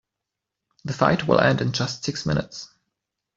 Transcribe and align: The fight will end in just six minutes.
The 0.83 0.93
fight 0.93 1.27
will 1.27 1.39
end 1.39 1.61
in 1.61 1.73
just 1.73 2.03
six 2.03 2.25
minutes. 2.25 2.73